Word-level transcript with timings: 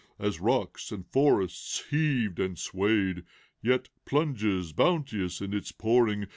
As 0.17 0.39
rocks 0.39 0.91
and 0.91 1.05
forests 1.05 1.83
heaved 1.91 2.39
and 2.39 2.57
swayed, 2.57 3.23
Yet 3.61 3.89
plunges, 4.05 4.73
bounteous 4.73 5.41
in 5.41 5.53
its 5.53 5.71
pouring. 5.71 6.25